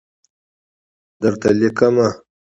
درته 1.21 1.49
لیکمه 1.59 2.07